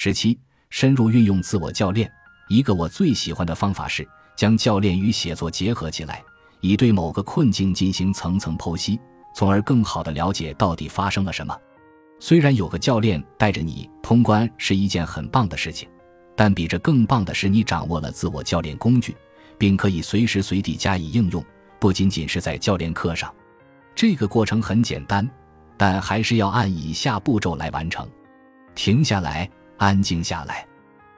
[0.00, 0.38] 十七，
[0.70, 2.08] 深入运用自我教练。
[2.46, 6.22] 一个我最喜欢的方法是将教练与写作结合起来，
[6.60, 8.96] 以对某个困境进行层层剖析，
[9.34, 11.52] 从而更好地了解到底发生了什么。
[12.20, 15.88] 虽然有个教练带着你通关是一件很棒的事情，
[16.36, 19.16] 但比这更棒的是你掌握了自我教练工具，
[19.58, 21.44] 并可以随时随地加以应用，
[21.80, 23.34] 不仅仅是在教练课上。
[23.96, 25.28] 这个过程很简单，
[25.76, 28.08] 但还是要按以下步骤来完成：
[28.76, 30.66] 停下来，安静下来。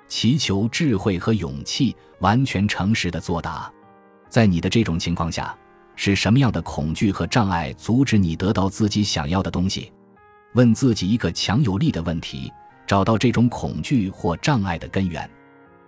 [0.07, 3.73] 祈求智慧和勇气，完全诚实的作答。
[4.29, 5.57] 在你的这种情况下，
[5.97, 9.93] 是什么样的恐惧和障碍阻止你得到自己想要的东西？
[10.55, 12.53] 问自己一个强有力的问题，
[12.87, 15.31] 找到这种恐惧或障碍的根源。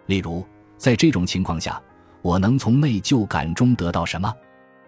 [0.06, 0.46] 例如，
[0.76, 1.82] 在这种情况下，
[2.20, 4.32] 我能从内疚感中得到什么？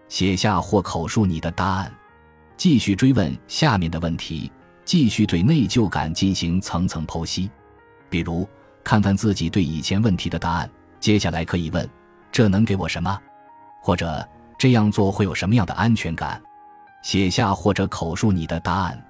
[0.08, 1.92] 写下或口述你的答案。
[2.56, 4.52] 继续追问下面的问题，
[4.84, 7.50] 继续对内疚感进行层层剖析。
[8.14, 8.48] 比如。
[8.84, 11.88] 看看自己对以前问题的答案，接下来可以问：
[12.30, 13.18] 这能给我什么？
[13.82, 14.24] 或者
[14.56, 16.40] 这样做会有什么样的安全感？
[17.02, 19.04] 写下或者口述你的答案。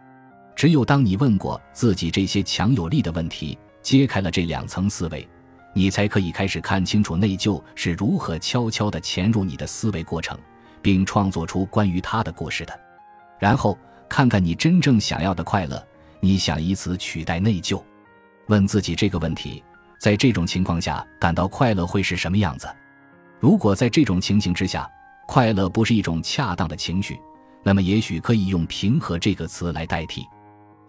[0.55, 5.28] 只有当你问过自己这些强有力的问题，揭开了这两层思维，
[5.75, 10.39] 你才可以开始看清楚内疚是如何悄悄地潜入你的思维过程，
[10.81, 12.81] 并创作出关于他的故事的。
[13.41, 13.77] 然后
[14.09, 15.84] 看看你真正想要的快乐，
[16.21, 17.83] 你想以此取代内疚。
[18.47, 19.62] 问自己这个问题：
[19.98, 22.69] 在这种情况下感到快乐会是什么样子？
[23.41, 24.91] 如果在这种情形之下，
[25.27, 27.19] 快乐不是一种恰当的情绪，
[27.62, 30.27] 那么也许可以用“平和”这个词来代替。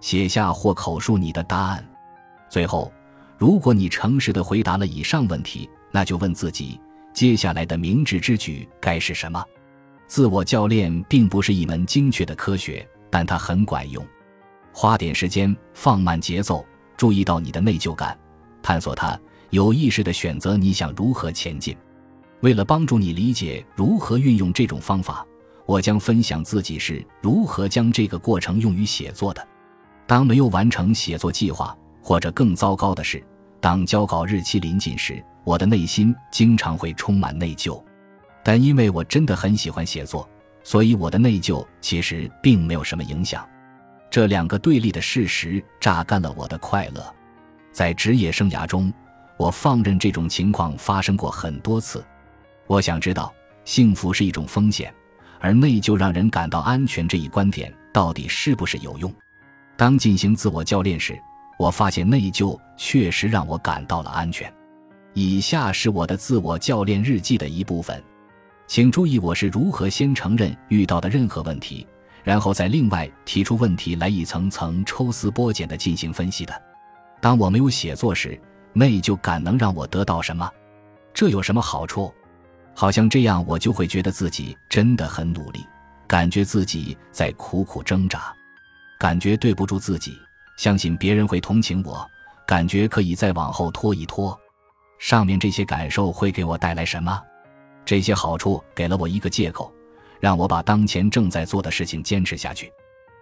[0.01, 1.83] 写下或口述你的答案。
[2.49, 2.91] 最后，
[3.37, 6.79] 如果你诚实的回答了以上问题，那就问自己：
[7.13, 9.43] 接下来的明智之举该是什么？
[10.07, 14.05] 自我教练并不是一门精确的科学，但它很管用。
[14.71, 16.63] 花点时间，放慢节奏。
[16.97, 18.17] 注意到你的内疚感，
[18.61, 21.75] 探索它，有意识的选择你想如何前进。
[22.41, 25.25] 为了帮助你理解如何运用这种方法，
[25.65, 29.45] 我将分享自己是如何将这个过程用于写作的。
[30.05, 33.23] 当没有完成写作计划，或者更糟糕的是，
[33.59, 37.81] 当交稿日期临近时，我的内心经常会充满内疚。
[38.43, 40.29] 但因为我真的很喜欢写作，
[40.63, 43.43] 所以我的内疚其实并没有什么影响。
[44.15, 47.13] 这两个对立的事实榨干了我的快乐。
[47.73, 48.89] 在职业生涯中，
[49.35, 52.01] 我放任这种情况发生过很多次。
[52.65, 54.95] 我想知道，幸福是一种风险，
[55.41, 59.13] 而内疚让人感到安全这一观点到底是不是有用？
[59.75, 61.19] 当进行自我教练时，
[61.59, 64.49] 我发现内疚确实让我感到了安全。
[65.13, 68.01] 以下是我的自我教练日记的一部分，
[68.65, 71.85] 请注意我是如何先承认遇到的任何问题。
[72.25, 76.59] 然后再另外提出问题来，一层层抽丝剥茧的进行分析的。
[77.21, 78.37] 当我没有写作时，
[78.73, 80.49] 内疚感能让我得到什么？
[81.13, 82.11] 这有什么好处？
[82.73, 85.63] 好像这样我就会觉得自己真的很努力，
[86.07, 88.33] 感觉自己在苦苦挣扎，
[88.99, 90.17] 感觉对不住自己，
[90.57, 92.05] 相信别人会同情我，
[92.47, 94.37] 感觉可以再往后拖一拖。
[94.97, 97.21] 上面这些感受会给我带来什么？
[97.85, 99.71] 这些好处给了我一个借口。
[100.19, 102.71] 让我把当前正在做的事情坚持下去，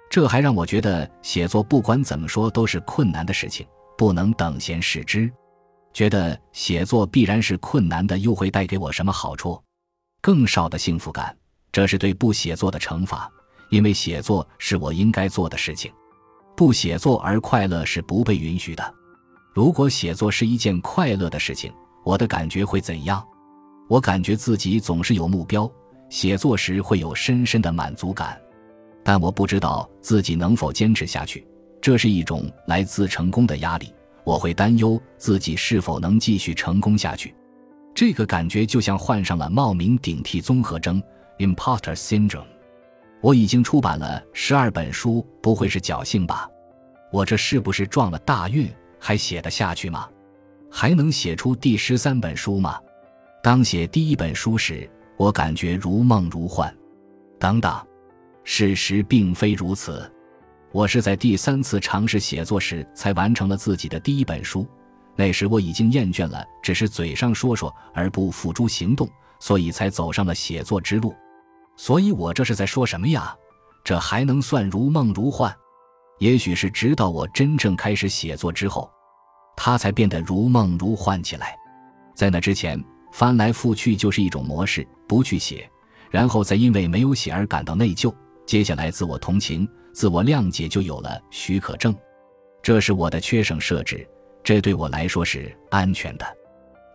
[0.09, 3.65] 这还让我觉得写作不管怎么说都是困难的事情，
[3.97, 5.31] 不能等闲视之。
[5.93, 9.61] 觉得写作必然是困难的，又会带给我什么好处？
[10.21, 11.35] 更少的幸福感，
[11.71, 13.29] 这是对不写作的惩罚，
[13.69, 15.91] 因为写作是我应该做的事情。
[16.55, 18.93] 不写作而快乐是不被允许的。
[19.53, 21.71] 如果写作是一件快乐的事情，
[22.03, 23.23] 我的感觉会怎样？
[23.87, 25.69] 我感觉自己总是有目标。
[26.13, 28.39] 写作时会有深深的满足感，
[29.03, 31.43] 但我不知道自己能否坚持下去。
[31.81, 33.91] 这是一种来自成功的压力，
[34.23, 37.33] 我会担忧自己是否能继续成功下去。
[37.95, 41.01] 这个感觉就像患上了冒名顶替综合征
[41.39, 42.45] （Imposter Syndrome）。
[43.19, 46.47] 我已经出版了十二本书，不会是侥幸吧？
[47.11, 48.71] 我这是不是撞了大运？
[48.99, 50.07] 还写得下去吗？
[50.69, 52.79] 还能写出第十三本书吗？
[53.41, 54.87] 当写第一本书时。
[55.23, 56.75] 我感觉如梦如幻，
[57.39, 57.73] 等等，
[58.43, 60.11] 事实并非如此。
[60.73, 64.67] 我是在第三次尝试写作时才完成了自己的第一本书，
[65.15, 69.09] 那时我已经厌倦了只是嘴上说说而不付诸行动，
[69.39, 71.15] 所以才走上了写作之路。
[71.77, 73.33] 所以我这是在说什么呀？
[73.81, 75.55] 这还能算如梦如幻？
[76.19, 78.91] 也许是直到我真正开始写作之后，
[79.55, 81.55] 它才变得如梦如幻起来。
[82.13, 82.77] 在那之前。
[83.13, 85.69] 翻来覆去就是一种模式，不去写，
[86.09, 88.11] 然后再因为没有写而感到内疚。
[88.43, 91.95] 接下来，自我同情、自我谅解就有了许可证。
[92.63, 94.05] 这是我的缺省设置，
[94.43, 96.25] 这对我来说是安全的。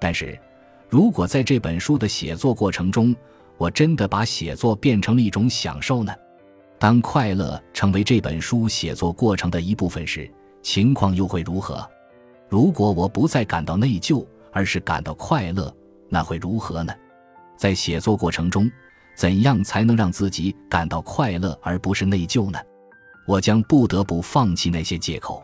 [0.00, 0.36] 但是，
[0.88, 3.14] 如果在这本书的写作过程中，
[3.56, 6.12] 我真的把写作变成了一种享受呢？
[6.80, 10.28] 当快乐成为这本书写作过程的一部分时，
[10.62, 11.88] 情况又会如何？
[12.48, 15.72] 如果我不再感到内疚，而是感到快乐，
[16.08, 16.92] 那会如何呢？
[17.56, 18.70] 在写作过程中，
[19.16, 22.58] 怎样才能让自己感到快乐而不是内疚呢？
[23.26, 25.42] 我将不得不放弃那些借口，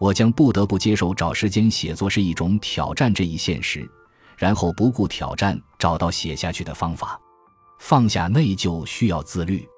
[0.00, 3.88] 我将不得不接受找时间写作是一种挑战这一现实，
[4.36, 7.20] 然后不顾挑战找到写下去的方法。
[7.78, 9.68] 放下内疚需要自律。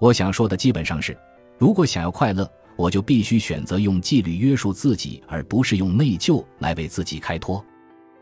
[0.00, 1.16] 我想说的基本上是：
[1.58, 7.64] 如果想要快乐，我就必须选择用纪律约束自己，而不是用内疚来为自己开脱。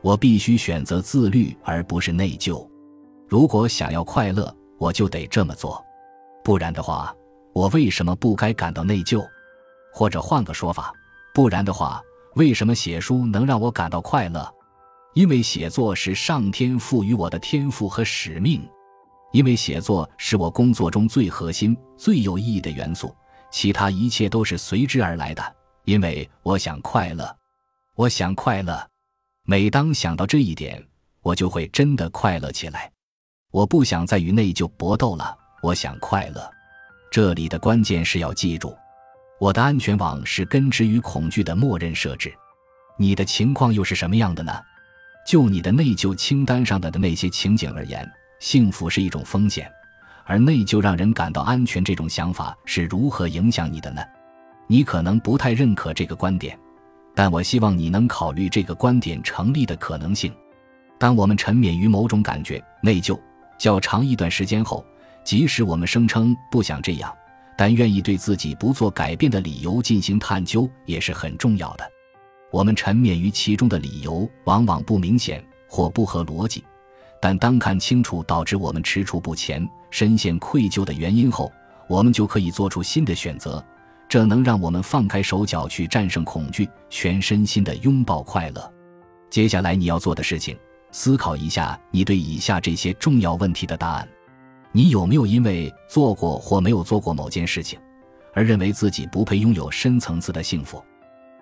[0.02, 2.66] 我必须选择自律，而不是内疚。
[3.28, 5.82] 如果想要快乐，我就得这么做，
[6.42, 7.14] 不然的话，
[7.52, 9.24] 我为什么不该感到内疚？
[9.92, 10.92] 或者换个说法，
[11.34, 12.02] 不然的话，
[12.36, 14.48] 为什么写书能让我感到快乐？
[15.14, 18.66] 因为写作是上天赋予我的天赋和使命，
[19.32, 23.14] 因为写作是我工作中最核心、最有意义的元素。
[23.50, 25.42] 其他一切都是随之而来的，
[25.84, 27.36] 因为我想快乐，
[27.96, 28.89] 我想快乐。
[29.50, 30.80] 每当想到这一点，
[31.22, 32.88] 我就会真的快乐起来。
[33.50, 36.48] 我不想再与内疚搏斗了，我想快乐。
[37.10, 38.78] 这里的关键是要记住，
[39.40, 42.32] 我的安全网是根植于恐惧的默认设置。
[42.96, 44.52] 你的情况又是什么样的呢？
[45.26, 48.08] 就你的内疚清单上的的那些情景而言，
[48.38, 49.68] 幸福是一种风险。
[50.26, 54.00] 而内疚让人感到安全，这种想法是如何影响你的呢？
[54.68, 56.56] 你可能不太认可这个观点，
[57.14, 60.32] 但我希望你能考虑这个观点成立的可能性。
[60.98, 63.18] 当我们沉湎于某种感觉内疚
[63.58, 64.84] 较长一段时间后，
[65.24, 67.12] 即使我们声称不想这样，
[67.56, 71.84] 但愿意对自己不做改变的理由进行探究也是很重要的。
[72.50, 76.64] 我们沉湎于其中的理由往往不明显或不合逻辑。
[77.22, 81.52] 但当看清楚导致我们踟蹰不前、深陷愧疚的原因后，
[81.86, 83.62] 我们就可以做出新的选择。
[84.10, 88.72] 这能让我们放开手脚去战胜恐惧，全身心的拥抱快乐。
[89.30, 90.58] 接下来你要做的事情，
[90.90, 94.08] 思考一下你对以下这些重要问题的答案：
[94.72, 97.78] 你有没有因为做过或没有做过某件事情，
[98.34, 100.82] 而认为自己不配拥有深层次的幸福？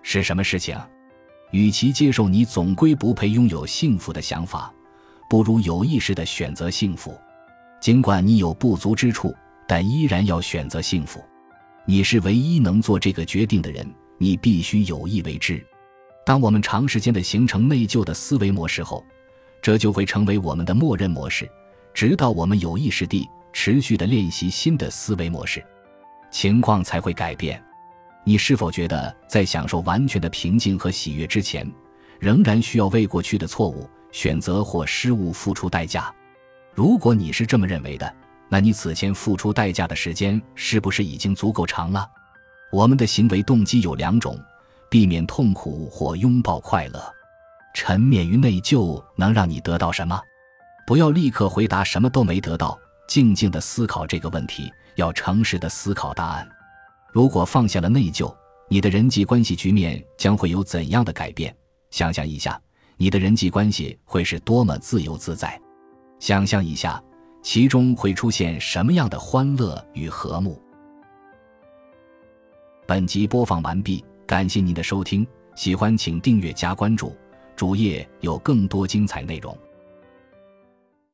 [0.03, 0.79] 是什么事情？
[1.53, 4.71] 与其接受你总归不配拥有幸福的想法。
[5.31, 7.19] 不如有意识的选择幸福，
[7.81, 9.35] 尽管你有不足之处，
[9.67, 11.19] 但依然要选择幸福。
[11.90, 15.64] 你是唯一能做这个决定的人，你必须有意为之。
[16.23, 19.02] 当我们长时间的形成内疚的思维模式后，
[19.62, 21.49] 这就会成为我们的默认模式，
[21.94, 25.64] 直到我们有意识地持续的练习新的思维模式，
[26.31, 27.58] 情况才会改变。
[28.23, 31.67] 你是否觉得在享受完全的平静和喜悦之前，
[32.20, 33.88] 仍然需要为过去的错误？
[34.12, 36.14] 选择或失误付出代价，
[36.75, 38.14] 如果你是这么认为的，
[38.49, 42.09] 那你此前付出代价的时间是不是已经足够长了？
[42.73, 44.39] 我们的行为动机有两种：
[44.91, 47.03] 避免痛苦或拥抱快乐。
[47.75, 50.21] 沉湎于内疚能让你得到什么？
[50.87, 56.49] 不要立刻回答什么都没得到，静静的思考这个问题，要诚实的思考答案。
[57.12, 58.35] 如果放下了内疚，
[58.69, 61.55] 你的人际关系局面将会有怎样的改变？
[61.91, 62.61] 想象一下。
[63.00, 65.57] 你的人际关系会是多么自由自在？
[66.19, 67.00] 想象一下，
[67.50, 70.61] 其中会出现什么样的欢乐与和睦？
[72.87, 75.26] 本集播放完毕，感谢您的收听，
[75.57, 77.17] 喜欢请订阅加关注，
[77.57, 79.57] 主页有更多精彩内容。